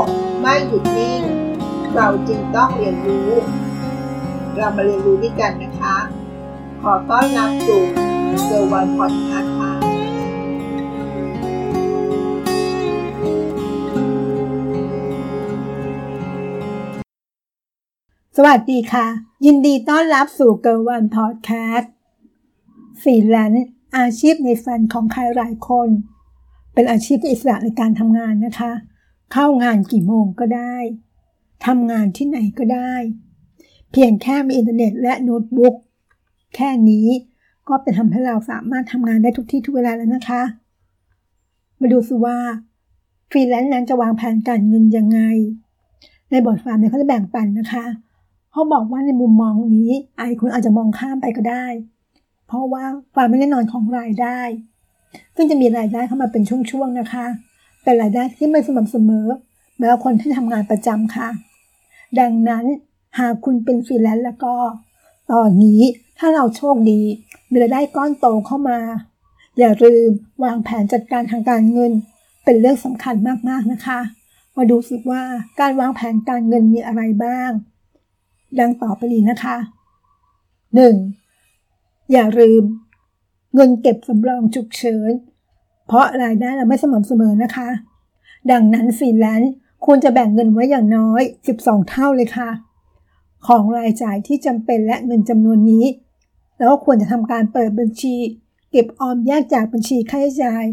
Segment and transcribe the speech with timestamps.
[0.00, 0.02] ก
[0.40, 1.22] ไม่หยุดนิ่ง
[1.94, 3.30] เราจึงต้องเรียนรู้
[4.56, 5.96] เรามาเรียนรู้ด้วยกันนะคะ
[6.82, 7.82] ขอต้อนรับสู่
[8.44, 9.72] Girl One Podcast ค่ะ
[18.36, 19.06] สวัสดีค่ะ
[19.46, 21.92] ยินดีต้อนรับสู่ Girl One Podcast
[23.00, 25.88] ฟรีแลนซ์อาชีพในฝันของใครหลายคน
[26.74, 28.72] เป็นอาชีพอิสระในการทำงานนะคะ
[29.32, 30.76] เข้างานกี่โมงก็ได้
[31.66, 32.94] ทำงานที่ไหนก็ได้
[33.92, 35.74] เพียงแค่มีอินเทอร์เน็ตและโน้ตบุ๊ก
[36.54, 37.08] แค่นี้
[37.68, 40.42] ก็เป็นทำให้เราสามารถทำงานได้ทุกที่ทุกเวลาแล้วนะคะ
[41.80, 42.38] มาดูสิว่า
[43.30, 45.20] ฟรีแลนซ์นั้นจะวางแผนการเงินยังไง
[46.30, 47.84] ในบทความเนี่ยเขาจะแบ่งปันนะคะ
[48.52, 51.66] เขาบอกว่าในมุมมองนี้ไอคุณอาจจะมองข้ามไปก็ได้
[52.46, 52.84] เพราะว่า
[53.14, 54.40] ความไม่แน่นอนของรายได้
[55.36, 57.26] ซึ่งจะมีรายได้เข้ามาเป็นช่วงๆนะคะ
[57.84, 59.26] เป็นรายได้ที่ไม่สม่ำเสมอ
[59.78, 61.28] แม้คนที่ทำงานประจำค่ะ
[62.20, 62.64] ดังนั้น
[63.18, 64.54] หากคุณเป็นฟรีแลนซ์แล้วก็
[65.32, 65.80] ตอนนี้
[66.18, 67.00] ถ้าเราโชคดี
[67.50, 68.78] มีรายได้ก้อนโตเข้ามา
[69.58, 70.08] อย่าลืม
[70.44, 71.92] วางแผนจัดการทางการเงิน
[72.44, 73.14] เป็นเรื่องสำคัญ
[73.48, 74.00] มากๆนะคะ
[74.56, 75.22] มาดูสิว่า
[75.60, 77.50] การวางแผนการเงินมีอะไรบ้าง
[78.58, 79.56] ดังต่อไปนี้นะคะ
[81.24, 82.12] 1.
[82.12, 82.62] อย่าลืม
[83.54, 85.12] เงินเก็บสำรองฉุกเฉิน
[85.86, 87.68] เพราะรายได้เราไม่สม่ำเสมอนะคะ
[88.50, 89.52] ดังนั้นฟรีแลนซ์
[89.84, 91.22] ควรจะแบ่งเงินไว้อย่างน้อย
[91.56, 92.50] 12 เท่าเลยค่ะ
[93.46, 95.84] ของรายจ่ายที่จำเป็นและเงินจำนวนนี้
[96.58, 98.14] แล้วควรจะทำการเปิดบัญชี
[98.70, 100.64] เก็บออมแยกจากบัญชีค่าใช้จ่าย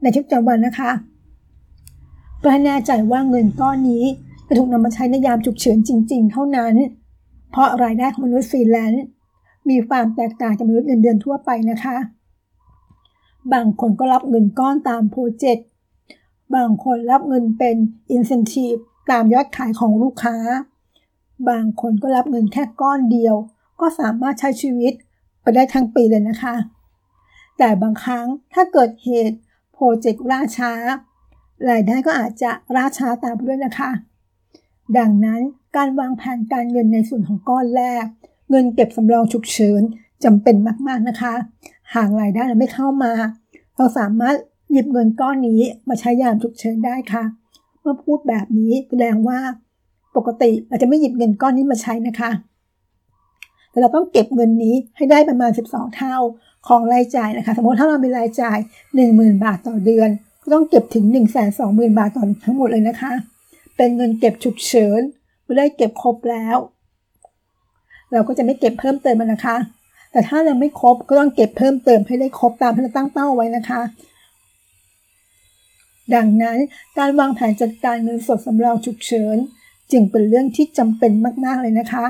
[0.00, 0.90] ในชีวิตประจำวันนะคะ
[2.38, 4.04] เพื่อให้แน่ใจว่าเงินก้อนนี้
[4.46, 6.74] จะถูกนำมาใช้ในยามฉุกเฉินจริง ๆ เท่านั้น
[7.50, 9.04] เพราะรายได้ของมนุษย์ฟรีแลนซ์
[9.68, 11.96] มีความแตกต่างจากมนุษย์เงินเดือนทั่วไปนะคะ
[13.53, 15.67] บางคนก็รับเงินก้อนตามโปรเจกต์
[16.55, 17.75] บางคนรับเงินเป็น
[18.11, 18.75] อินเซนティブ
[19.11, 20.37] ตามยอดขายของลูกค้า
[21.49, 23.35] บางคนก็รับเงินแค่ก้อนเดียว
[23.79, 24.93] ก็สามารถใช้ชีวิต
[25.41, 26.55] ไปได้ทั้งปีเลยนะคะ
[27.57, 29.37] แต่บางครั้งถ้าเกิดเหตุ
[29.73, 30.73] โปรเจกต์ล่าช้า
[31.69, 33.91] รายได้ก็อาจจะล่าช้าตามไปด้วยนะคะ
[34.97, 35.41] ดังนั้น
[35.75, 38.05] การวางแผนการเงินในส่วนของก้อนแรก
[38.49, 39.81] เงินเก็บสำรองฉุกเฉิน
[40.23, 40.55] จำเป็น
[40.87, 41.33] มากๆนะคะ
[41.96, 43.12] หากรายได้ไม่เข้ามา
[43.76, 44.36] เราสามารถ
[44.72, 47.24] หยิบเงินก้อนนี้มาใช้ยามฉุกเฉินได้ค่ะ
[47.80, 49.38] เมื่อพูดแบบนี้แสดงว่า
[50.16, 52.30] ปกติเราจะไม่หยิบเงินก้อนนี้มาใช้นะคะ
[53.70, 56.16] แต่เราต้องเก็บเงินนี้ให้ได้ประมาณ 12 เท่า
[56.68, 58.58] ของรายจ่ายนะคะ สมมติถ้าเรามีรายจ่าย
[59.00, 60.08] 10,000 บาทต่อเดือน
[60.42, 61.04] ก็ต้องเก็บถึง
[61.52, 63.12] 120,000 บาทต่อทั้งหมดเลยนะคะ
[63.76, 65.00] เป็นเงินเก็บฉุกเฉิน
[65.42, 66.56] เมื่อได้เก็บครบแล้ว
[68.12, 69.56] เราก็จะไม่เก็บเพิ่มเติมมันนะคะ
[70.12, 73.82] แต่ถ้ายังไม่ครบก็ต้องเก็บเพิ่มเติมให้ได้ครบตามที่เราตั้งเป้าไว้นะคะ
[76.14, 76.58] ดังนั้น
[76.98, 79.36] การวางแผนจัดการเงินสดสำรองฉุกเฉิน
[79.92, 81.12] จึงเป็นเรื่องที่จำเป็น
[81.44, 82.06] มาก ๆ เลยนะคะ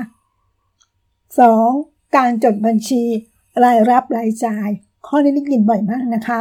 [1.31, 2.15] 2.
[2.17, 3.03] การจดบัญชี
[3.63, 4.69] รายรับรายจ่าย
[5.07, 6.39] ข้อนี้ได้ยินบ่อยมากนะคะ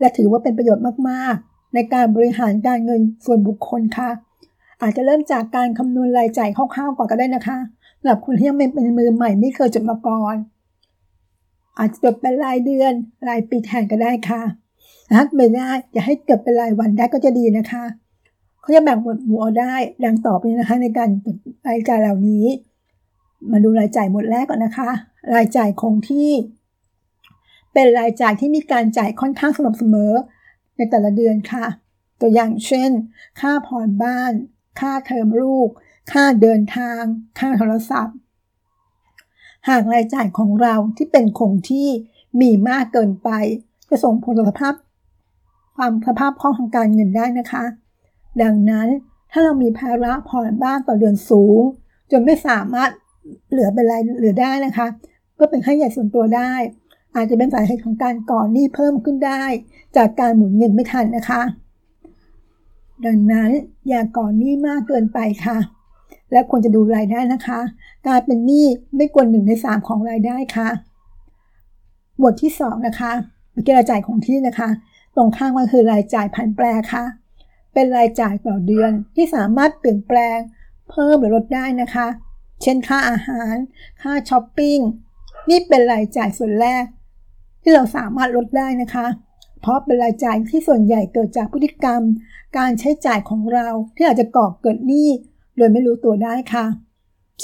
[0.00, 4.10] และถือว่าเป็นประโยชน์มาก ๆ ในการบริหารการเงินส่วนบุคคลค่ะ
[4.82, 7.58] อาจจะเริ่มจากการคำนวณรายจ่ายคร่าวๆก่อนก็ได้นะคะ
[7.98, 10.36] สำหรับคุณที่ยังเป็นมือใหม่ไม่เคยจดมาก่อน
[11.78, 12.92] อาจจะจดเป็นรายเดือน
[13.28, 14.42] รายปีแทนก็ได้ค่ะ
[15.14, 17.84] ถ้าไม่ได้อย่าให้เกิดเป็นรายวันได้ก็จะดีนะคะ
[18.60, 19.74] เขาจะแบ่งหมวดหมู่ได้
[20.04, 21.36] ดังต่อไปนะคะ ในการจด
[21.68, 22.46] รายจ่ายเหล่านี้
[23.50, 24.90] มาดูรายจ่ายหมวดแรกก่อนนะคะ
[25.34, 26.30] รายจ่ายคงที่
[27.72, 30.12] เป็นรายจ่ายที่มีการจ่ายค่อนข้างสม่ำเสมอ
[30.76, 31.66] ในแต่ละเดือนค่ะ
[32.20, 32.90] ตัวอย่างเช่น
[33.40, 34.32] ค่าผ่อนบ้าน
[34.80, 35.68] ค่าเทอมลูก
[36.12, 37.02] ค่าเดินทาง
[37.38, 38.16] ค่าโทรศัพท์
[39.68, 41.88] หากรายจ่ายของเราที่เป็นคงที่
[42.40, 43.30] มีมากเกินไป
[43.88, 44.74] จะส่งผลต่อสภาพ
[45.76, 47.64] ความสภาพคล่องทางการเงินได้นะคะ
[48.42, 48.88] ดังนั้น
[49.30, 51.60] ถ้าเรามีภาระผ่อนบ้านต่อเดือนสูง
[52.10, 52.90] จนไม่สามารถ
[53.50, 54.86] เหลือเป็นรายเหลือได้นะคะ
[55.38, 56.52] ก็เป็นค่าใหญ่ส่วนตัวได้
[57.14, 59.44] อาจจะเป็นสาเหตุของการก่อนหนี้เพิ่มขึ้นได้
[59.96, 61.42] จากการหมุนเงินไม่ทันนะคะ
[63.06, 63.50] ดังนั้น
[63.88, 65.58] อย่าก่อนหนี้มากเกินไปค่ะ
[66.32, 67.60] และควรจะดูรายได้นะคะ
[68.06, 68.66] การเป็นหนี้
[68.96, 70.68] ไม่ควรหนึ่งในสามของรายได้ค่ะ
[72.22, 73.12] บทที่สองนะคะ
[73.52, 74.68] เมื่อกี้รายจ่ายของที่นะคะ
[75.16, 77.04] ตรงข้างมันคือรายจ่ายผันแปรค่ะ
[77.74, 80.38] เป็นรายจ่ายต่อเดือนที่สามารถเปลี่ยนแปลง
[80.90, 82.06] เพิ่มหรือลดได้นะคะ
[82.62, 83.54] เช่นค่าอาหาร
[84.02, 84.78] ค่าช้อปปิ้ง
[85.50, 86.84] นี่เป็นรายจ่ายส่วนแรก
[87.62, 89.06] ที่เราสามารถลดได้นะคะ
[89.60, 92.02] เพราะเป็นรายจ่ายที่ส่วนใหญ่เกิดจากพฤติกรรม
[92.58, 95.08] การใช้จ่ายของเราที่อาจจะก่อเกิดหนี้
[95.58, 96.66] โดยไม่รู้ตัวได้ค่ะ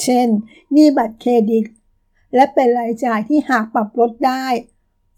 [0.03, 0.27] เช่น
[0.73, 1.65] หนี้บัตรเครดิต
[2.35, 4.45] และเป็นรายจ่ายที่หากปรับลดได้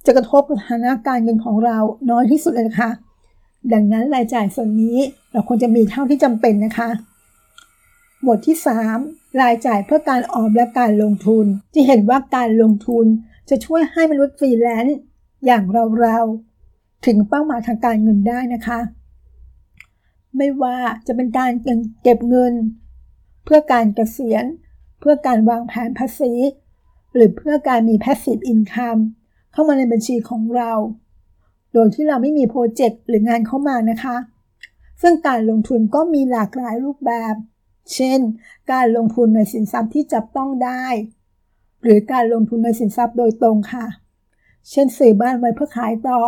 [0.04, 1.78] จะกระทบกับฐานะการเงินของเรา
[2.10, 2.90] น้อยที่สุดเลยค่ะ
[3.72, 4.98] ดังนั้นรายจ่ายส่วนนี้
[5.32, 6.90] เราควรจะมีเท่าที่จำเป็นนะคะ
[8.22, 8.56] หมวดที่
[8.98, 13.06] 3 รายจ่ายเพื่อการออมและการลงทุน ที่เห็นว่าการลงทุน
[13.50, 14.98] จะช่วยให้มนุษย์ฟรีแลนซ์
[15.46, 15.64] อย่าง
[16.00, 18.80] เราๆ ถึงเป้าหมายทางการเงินได้นะคะ
[20.36, 20.76] ไม่ว่า
[21.06, 21.50] จะเป็นการ
[22.02, 22.52] เก็บเงิน
[23.46, 24.44] เพื่อการเกษียณ
[25.00, 26.32] เพื่อการวางแผนภาษี
[27.14, 29.00] หรือเพื่อการมี passive income
[29.52, 30.72] เข้ามาในบัญชีของเรา
[31.72, 34.16] โดยที่เราไม่มีโปรเจกต์หรืองานเข้ามานะคะ
[35.02, 37.34] ซึ่งการลงทุนก็มีหลากหลายรูปแบบ
[37.94, 38.20] เช่น
[38.72, 40.84] การลงทุนในสินทรัพย์ที่จับต้องได้
[41.82, 43.86] หรือการลงทุนในสินทรัพย์โดยตรงค่ะ
[44.70, 46.20] เช่นซื้อบ้านไว้เพื่อขายต่อ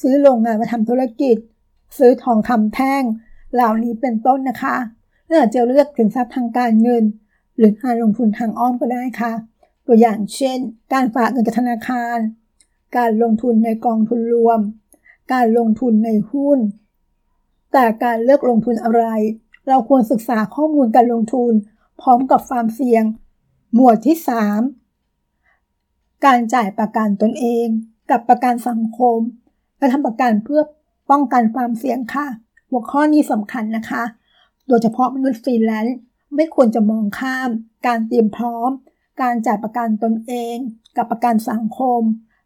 [0.00, 1.36] ซื้อโรงงานมาทำธุรกิจ
[1.98, 3.02] ซื้อทองคำแท่ง
[3.54, 4.76] เหล่านี้เป็นต้นนะคะ
[5.32, 7.04] เลือกจะเลือกสินทรัพย์ทางการเงิน
[7.56, 9.32] หรือการลงทุนทางอ้อมก็ได้ค่ะ
[9.86, 10.58] ตัวอย่างเช่น
[10.92, 12.18] การฝากเงินกับธนาคาร
[12.96, 14.60] การลงทุนในกองทุนรวม
[15.32, 16.58] การลงทุนในหุ้น
[17.72, 19.04] แต่การเลือกลงทุนอะไร
[19.68, 21.52] เราควรศึกษาข้อมูลการลงทุน
[22.00, 23.04] พร้อมกับความเสี่ยง
[23.74, 24.16] หมวดที่
[25.20, 27.66] 3 การจ่ายประกันตนเอง
[28.10, 29.18] กับประกันสังคม
[29.78, 30.62] และทำประกันเพื่อ
[31.10, 32.26] ป้องกันความเสี่ยงค่ะ
[32.70, 34.02] หัวข้อนี้สำคัญนะคะ
[34.68, 35.98] โดยเฉพาะมนุษย์ฟรีแลนซ์
[36.34, 37.50] ไม่ควรจะมองข้าม
[37.86, 38.70] การเตรียมพร้อม
[39.22, 40.56] การจ่ายประกันตนเอง
[40.96, 42.00] กับประกันสังคม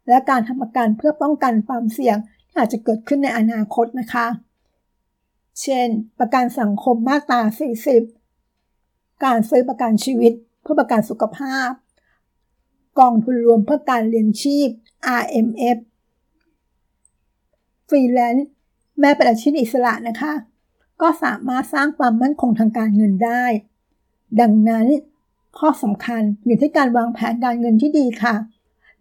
[0.07, 2.17] และการทำประกันเพื่อป้องกันความเสี่ยง
[2.47, 4.27] ที่อาจจะเกิดขึ้นในอนาคตนะคะ
[5.61, 5.87] เช่น
[6.19, 7.41] ประกันสังคมมาตรา
[8.31, 11.69] 40 การซื้อประกันชีวิต เพื่อประกันสุขภาพ
[12.99, 14.69] กองทุนรวมเพื่อการเลี้ยงชีพ
[15.21, 15.77] RMF
[17.89, 18.47] ฟรีแลนซ์
[18.99, 20.33] แม้เป็นอาชีพอิสระนะคะ
[21.01, 23.43] ก็สามารถสร้างความมั่นคงทางการเงินได้
[24.41, 24.87] ดังนั้น
[25.57, 28.35] ข้อสำคัญอยู่ที่การวางแผนการเงินที่ดีค่ะ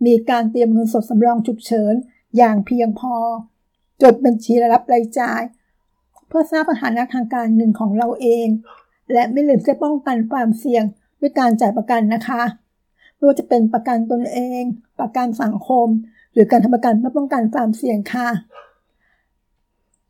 [0.06, 1.94] มีการเตรียมเงินสดสำรองฉุกเฉิน
[2.36, 3.14] อย่างเพียงพอ
[4.02, 5.42] จดบัญชีรายรับรายจ่าย
[6.28, 8.46] เพื่อทราบสถานะทางการเงินของเราเอง
[9.12, 10.84] และไม่ลืมจะป้องกันความเสี่ยง
[11.20, 12.42] ด้วยการจ่ายประกันนะคะ
[13.14, 14.62] ไม่ว่าจะเป็นประกันตนเอง
[15.00, 15.88] ประกันสังคม
[16.32, 18.28] หรือการทำประกันเพื่อป้องกันความเสี่ยงค่ะ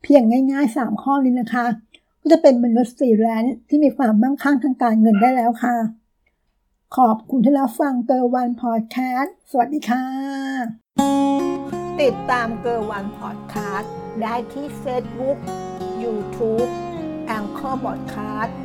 [0.03, 1.65] เพียงง่ายๆ 3 ข้อนี้นะคะ
[2.21, 5.75] ก็จะเป็นมนุษย์ฟรีแลนซ์ที่มีความมั่งคั่งทางการเงินได้แล้วค่ะ
[6.97, 10.05] ขอบคุณที่รับฟังเกอร์วันพอดแคสต์สวัสดีค่ะ
[12.01, 15.37] ติดตามเกอร์วันพอดแคสต์ได้ที่ Facebook
[16.03, 16.69] YouTube
[17.27, 18.55] แองเกอร์บอดแคสต์